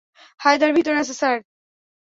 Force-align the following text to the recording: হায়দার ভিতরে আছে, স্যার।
হায়দার 0.39 0.71
ভিতরে 0.77 0.97
আছে, 0.97 1.13
স্যার। 1.13 1.37